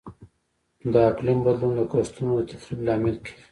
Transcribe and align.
د 0.93 0.93
اقلیم 1.11 1.39
بدلون 1.45 1.71
د 1.77 1.81
کښتونو 1.91 2.31
د 2.37 2.41
تخریب 2.49 2.79
لامل 2.87 3.15
کیږي. 3.25 3.43